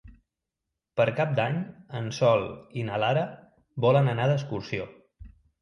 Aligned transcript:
Per 1.01 1.05
Cap 1.19 1.35
d'Any 1.41 1.59
en 2.01 2.09
Sol 2.21 2.47
i 2.81 2.87
na 2.89 2.97
Lara 3.05 3.29
volen 3.87 4.13
anar 4.15 4.29
d'excursió. 4.33 4.93